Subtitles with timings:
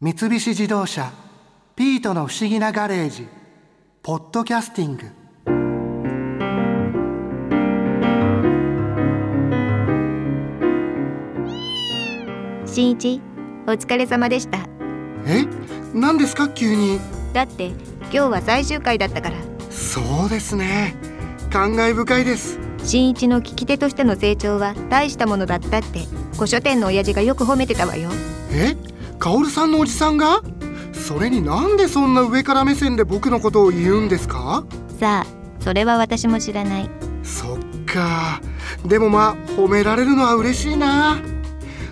[0.00, 1.10] 三菱自動車
[1.74, 3.26] 「ピートの不思議なガレージ」
[4.00, 5.10] 「ポッドキャスティング」
[12.64, 13.20] 新一
[13.66, 14.58] お疲れ様でした。
[15.26, 15.44] え？
[15.92, 16.48] 何ですか？
[16.48, 17.00] 急に。
[17.32, 19.36] だって今日は最終回だったから。
[19.68, 20.94] そうですね。
[21.50, 22.60] 感慨深いです。
[22.84, 28.10] 新一の聞き手としての成長は大したものだったって古書店の親父がよく褒めてたわよ。
[28.52, 28.76] え？
[29.18, 30.42] カオルさんのおじさんが？
[30.92, 34.64] それになんでそんな上から目線で僕のことを言うんですか？
[34.98, 36.90] さあそれは私も知らない。
[37.22, 38.40] そっか。
[38.86, 41.18] でもまあ褒められるのは嬉しいな。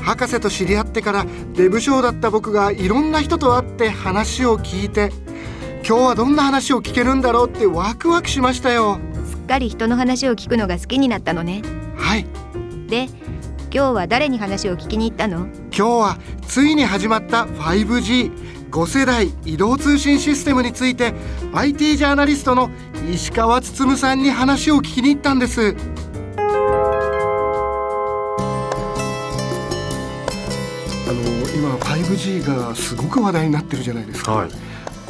[0.00, 5.10] 博士と知り合ってからデブ賞だった僕がいろんな人と会って話を聞いて
[5.86, 9.00] 今日はどんな話を聞けるんだろうってワクワクしましたよ。
[9.26, 11.62] すっかり人の話を聞くのが好きになったのね。
[11.96, 12.26] はい。
[12.86, 13.08] で
[13.70, 15.48] 今日は誰に話を聞きに行ったの？
[15.78, 16.18] 今日は
[16.48, 21.14] ついに始まった 5G5 世代移動通信システムについて
[21.54, 22.68] IT ジャーナリストの
[23.08, 25.76] 石川進さんに話を聞きに行ったんです。
[31.06, 31.20] あの
[31.54, 34.50] 今 5G がすごく話題になってるじゃないですか、はい。
[34.50, 34.56] こ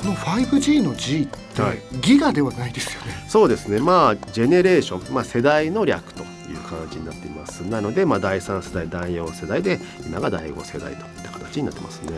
[0.04, 1.78] の 5G の G って、はい。
[2.02, 3.24] ギガではないですよね。
[3.26, 3.80] そうですね。
[3.80, 7.60] まあジェネレーション、まあ、世代の略という感じになっています。
[7.60, 12.12] なので、まあ、第3世代第4世代で今が第5世代といった形になってますね。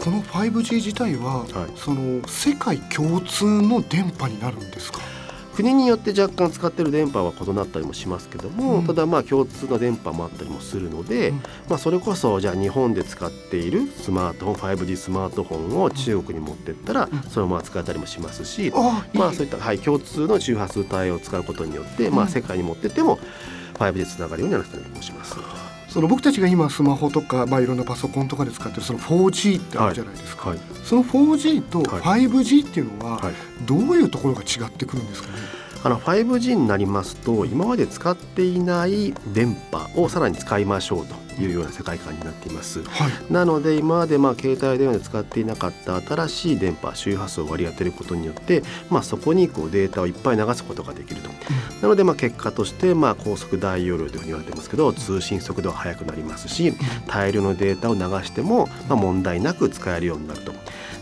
[0.00, 1.48] この 5G 自体は、はい。
[1.76, 5.00] その世界共通の電波になるんですか？
[5.54, 8.86] 国によって若干使ってる電波は異なったりもしますけども、うん。
[8.86, 11.36] ただまあ共通の電波もあったりもするので、うん。
[11.68, 17.22] まあ、それこそじゃあ日本で使っているスマートフォン 5G スマートフォンを中国に持ってったらうん。
[17.30, 19.18] そのまま使えたりもしますし、あいい。
[19.18, 22.26] まあそういった、はい、共通の周波数帯を使うことによって、まうん。
[22.26, 23.18] あ世界に持ってっても
[23.74, 25.36] 5G つながるようになったりもします。
[25.94, 33.34] その僕たちが今スマホとか、まあ、いろんなパソコンとかで使ってるその 4G ってあるじゃないですか、はいその 4G とは 5G っていうのははい。
[33.64, 35.34] どういうところが違ってくるんですかね、
[35.84, 42.82] あの 5G になりますと今まで使っていない電波をさらに使いましょうというような世界観になっています。
[42.84, 51.28] はいなので今までまあ携帯電話で使っていなかった新しい電波周波数を割り当てることによって、まあ、そこにこうデータをいっぱい流すことができると。
[51.82, 56.72] なのでまあ結果としてまあ高速大容量というふうに言われてますけど通信速度は速くなりますし
[57.06, 60.52] 大量のデータを流してもまあ問題なく使えるようになると。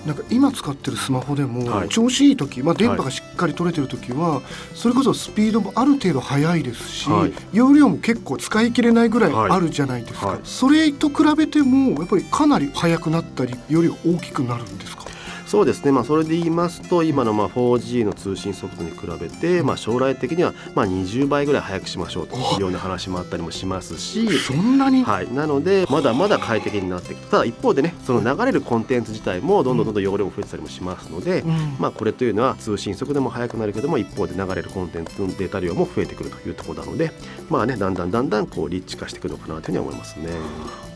[0.06, 1.88] なんか今使ってるスマホでもはい。
[1.88, 4.42] 調子いい時、まあ、電波がしっかり取れてる時は
[4.74, 7.32] それこそスピードもある程度速いですし、はい。
[7.52, 10.44] 容量も結構使い切れないぐらいあるじゃないですか、はいはい。
[10.44, 15.04] それと比べてもやっぱりかなり速くなったりより大きくなるんですか？
[15.52, 24.26] そうですね、まあ、それで言いますと今のまあ 4G の通信速度に比べて、まあ、将来的にはまあ20倍ぐらい速くしましょうというような話もあったりもしますし。
[24.38, 31.76] そんなに、はい、なのでまだまだ快適になっていくただ一方でねその流れるコンテンツ自体もどんどんどんどん容量も増えてたりもしますので、うん。
[31.78, 37.12] まあ、これというのは通信速度も速くなるけども一方で流れるコンテンツのデータ量も増えてくるというところなので
[37.50, 40.30] まあねだんだんだんだんこうリッチ化していくのかなというふうには思いますね。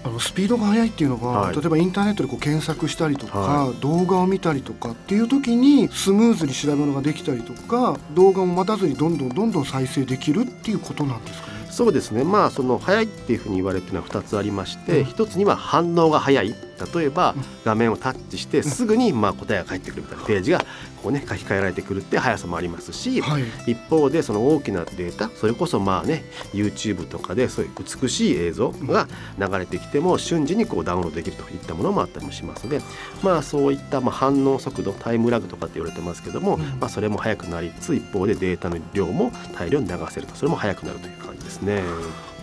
[0.07, 1.57] あのスピードが速いっていうのが、はい。
[1.57, 11.56] 例えばインターネットでこう検索したりとか、は動画を見たたりとかっていう時にスムーズに調べ物ができたりとか動画も待たずにどんどんどんどん再生できるっていうことなんですかね。
[11.77, 12.25] そうですね。
[12.25, 15.05] まあその速いっていうふうに言われてるのは2つありまして、うん。
[15.05, 16.55] 一つには反応が速い。
[16.95, 17.45] 例えばうん。
[17.67, 20.65] 画面をタッチしてすぐにまあ答えが返ってくるみたいなページが
[21.03, 27.73] こうね書き換えられてくるって速さもありますし、はい、一方でその大きなデータそれこそまあね YouTube とかでそういう
[28.03, 29.07] 美しい映像が
[29.39, 32.81] 流れてきても瞬時にこうダウンロードできるといったものもあったりもしますので
[33.23, 36.63] まあそういったまあ反応速度タイムラグとかって言われてますけども、うん。
[36.81, 40.35] まあそれも速くなりつつ一方でデータの量も大量に流せると。
[40.35, 41.83] それも速くなるというですね。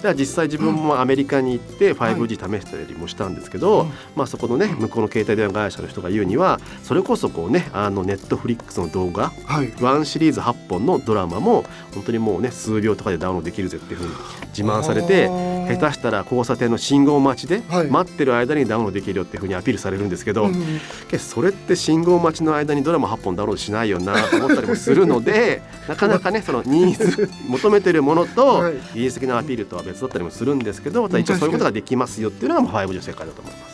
[0.02, 14.14] では実際自分もアメリカに行って 5G 試したりもしたんですけど、うんまあ、そこのね向こうの携帯電話会社の人が言うにはそれこそこうねあのネットフリックスの動画はい、ワンシリーズ8本のドラマも本当にもうね数秒とかでダウンロードできるぜっていうふうに
[14.48, 15.30] 自慢されて
[15.68, 17.88] 下手したら交差点の信号待ちではい。
[17.88, 20.54] 待ってる間にダウンロードできるよっていうふうにアピールされるんですけど、う
[21.20, 28.74] それって信号待ちの間にドラマ8本ダウンロードしないよなと思ったりもするので なかなかねそのニーズ求めてるものとはい。
[28.94, 33.74] 技術的なアピールとは別だったりもするんですけどただ一応そういうことができますよっていうのがまあ 5G の世界だと思います。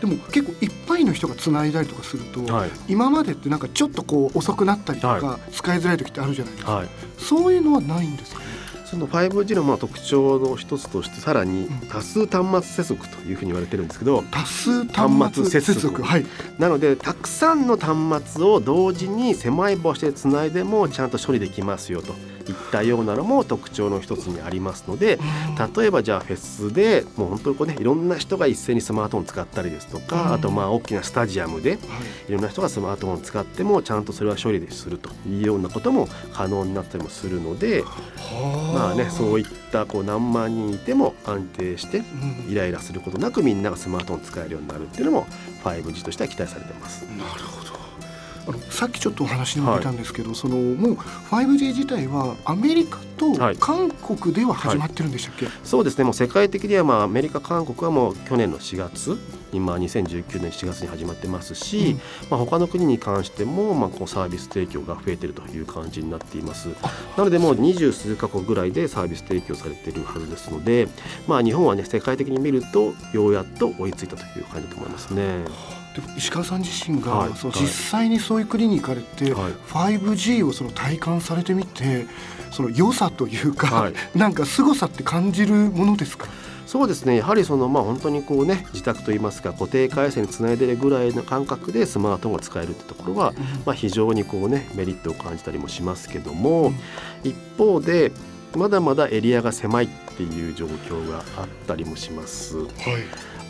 [0.00, 2.70] でも結構いっぱいの人がつないだりとかすると、はい。
[2.86, 6.88] 今までってなんかちょっとこう遅くなったりとか、は使いづらい時ってあるじゃないですか、はい。
[7.18, 8.40] そういうのはないんですか？
[8.40, 8.45] ね。
[8.86, 11.88] その 5G のまあ特徴の一つとしてさらにうん。
[11.88, 16.02] 多数端末接続というふうに言われてるんですけど多数端末接続。
[16.02, 16.26] はい。
[16.58, 22.14] なのでたくさんの端末を同時に狭い場所でつないでもちゃんと処理できますよと
[22.52, 25.18] いったようなのも特徴の一つにありますので
[25.76, 31.78] 例えばじゃあフェスでもう本当にこうねいろんな人が一斉にスマートフォン使ったりですとか、あとまあ大きなスタジアムで
[32.28, 32.32] い。
[32.32, 37.82] ろんな人がスマートフォンを使ってもちゃんとそれは処理でするというようなことも可能になったりもするので
[38.74, 42.02] まあねそういったこう何万人いても安定して
[42.48, 45.26] イライラすることなくみんながスマートフォン使えるようになるっていうのも
[45.64, 47.02] 5G としては期待されてます。
[47.04, 47.85] なるほど
[48.48, 55.54] あのさっきちょっとお話にも出たんですけど、はい、そのもう 5G 自体はアメリカと韓国では始まってるんでしたっけ、はい。
[55.54, 56.04] はい、そうですね。
[56.04, 59.18] もう世界的にはまあアメリカ韓国はもう去年の4月
[59.52, 62.00] 今2019年4月に始まってますし、うん、
[62.30, 66.68] まあ、他の国に関してもまあこうサービス提供が増えてるという感じになっています。
[67.16, 70.88] なのでもう二十数か国ぐらいでサービス提供されているはずですので、
[71.26, 75.75] まあ、日本はね世界的に見るとようやっと追いついたという感じだと思いますね。
[76.00, 79.52] で石川さん自身が、実際にそういう国に行かれて、はい、
[79.98, 82.06] 5G をその体感されてみて
[82.50, 86.26] その良さというか、はい、 なんか凄さって感じるものですか？
[86.66, 87.16] そうですね。
[87.16, 93.34] やはりそのまあ本当にこうね自宅といいますか固定回線につないでるぐらいの感覚でスマートフォンが使えるってところは、
[93.64, 96.72] まあ、非常にこうねメリットを感じたりもしますけども、
[97.22, 98.10] 一方で
[98.56, 102.56] まだまだエリアが狭いっていう状況があったりもします。
[102.56, 102.68] はい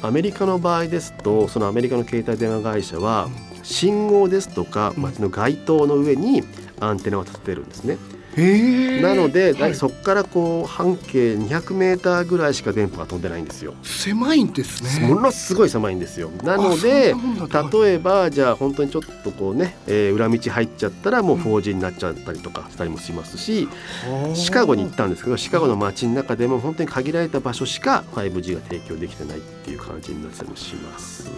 [0.02, 3.28] アメリカの場合ですとそのアメリカの携帯電話会社は
[3.62, 6.44] 信号ですとか街の街灯の上に
[6.80, 7.96] アンテナを立ててるんですね。
[8.36, 13.74] なので、はい、そこからこう半径200メーターぐらいしか電波が飛んでないんですよ。
[13.82, 15.08] 狭いんですね。
[15.08, 16.30] ものすごい狭いんですよ。
[16.42, 17.14] なので
[17.72, 23.68] 例えばじゃあ本当にちょっとこうね、えー、裏道入っちゃったらもう 4G になっちゃったりとかしたりもしますし、
[24.28, 31.30] うん、シカゴに行ったんですけどシカゴの街の中でも本当に限られた場所しか 5G が提供できてないっていう感じになったりもします。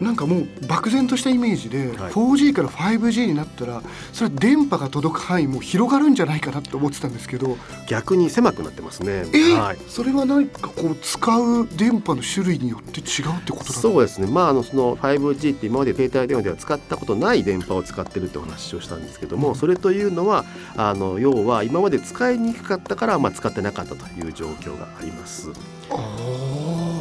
[0.00, 7.56] なんかもう漠然としたイメージで、はい、4G から 5G になったらそれは電波が届く範囲も広がるんじゃないかなって思ってたんですけど。
[7.88, 9.24] 逆に狭くなってますね。
[9.32, 9.54] え？
[9.54, 14.26] ー、はい、それは何かこう使う電波の種類によって違うってことそうですね。
[14.26, 20.44] まああのその 5G って今まで携帯電話では使ったことない電波を使ってるってお話をしたんですけども、うん、それというのは
[20.76, 25.48] あの要は今まで使いにくかったからまあ使ってなかったという状況があります。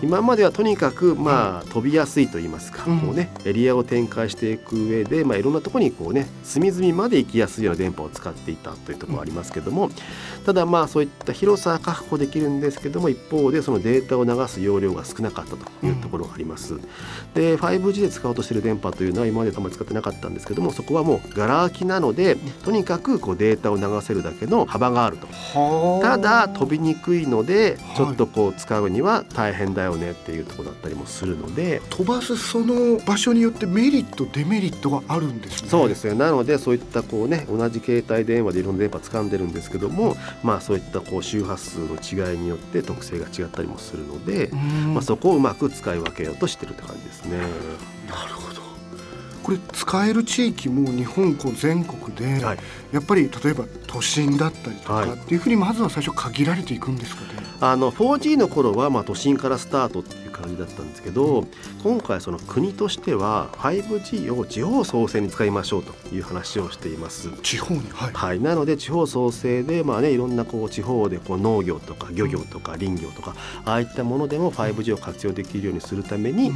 [0.02, 9.90] 今まではとにかくまあ飛びやすいと言いますか、こうねエリアを展開していく上でまあいろんなところにこうね隅々まで行きやすいような電波を使っていたというところありますけども、
[10.46, 16.76] ただまあそういった広さは確保できるんですけども一方でそのデータを流す容量が少なかったというところがあります。
[17.34, 25.28] で 5G で使おうとしている電波というのは今まであんまり使ってなかったんですけどもそこはもうガラ空きなのでとにかくこうデータを流せるだけの幅があると。
[26.02, 31.82] ただ飛びにくいのでちょっとこう使うには大変だよねっていうところだったりもするので。
[31.90, 35.70] 飛ばすその場所によってメリットデメリットがあるんですね。
[35.70, 44.50] そうですねなのでそういったこうね同じ携帯電話でいろんな電波掴んでるんですけどもまあそういったこう周波数の違いによって特性が違ったりもするので、
[44.94, 47.38] まあ、そこをうまく使い分けようとしてるって感じですね。
[48.10, 48.58] なるほど。
[49.44, 52.58] これ使える地域も日本こう全国で、はい、
[52.92, 53.64] やっぱり例えば
[53.98, 57.40] 都心だったりとかっていうふうにまずは最初限られていくんですかね。
[57.60, 61.48] あの 4G の頃はまあ都心からスタートって感じだったんですけど、うん、
[61.84, 67.30] 今回その国としては 5G を地方創生に使いましょうという話をしています。
[67.42, 73.36] 地方にはい、はい、なので地方創生でまあねいろんなこう地方でこう農業とか漁業とか林業とか、
[73.66, 76.52] ああいったものでも 5G を活用できるようにするために、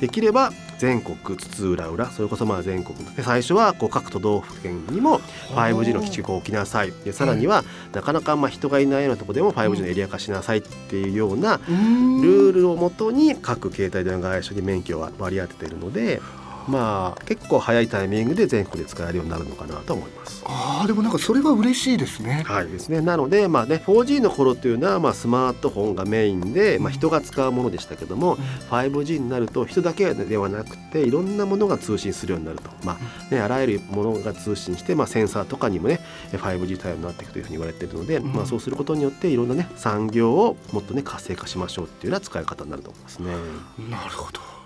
[0.00, 5.20] できれば全国津々浦々それこそまあ全国で最初はこう各都道府県にも
[5.54, 6.92] 5G の基地が置きなさい。
[7.04, 16.20] でさらにはなかなかまあ人がいないようなところでも 5G のエリア化しなさいっていうようなルールをもとにに各携帯電話会社に免許は割り当てているので。
[16.68, 20.42] まあ結構早いタイミングで全国で使えるようになるのかなと思います。
[20.46, 22.44] ああでもなんかそれは嬉しいですね。
[22.46, 23.00] はいですね。
[23.00, 36.00] なのでまあね 4G の頃っていうのはまあスマートフォンがメインでまあ人が使うものでしたけども、うん、5G になると人だけではなくていろんなものが通信するようになるとまあねあらゆるものが通信してまあセンサーとかにもね
[36.32, 43.32] 5G 対応になっていくというふうに言われているので、うん、まあそうすることによっていろんなね産業をもっとね活性化しましょうっていうような使い方になると思いますね。
[43.90, 44.65] なるほど。